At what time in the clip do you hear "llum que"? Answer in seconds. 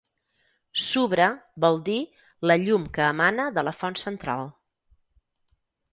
2.63-3.05